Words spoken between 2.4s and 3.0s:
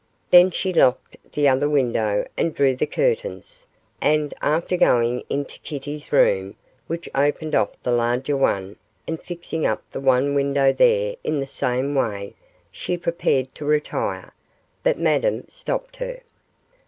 drew the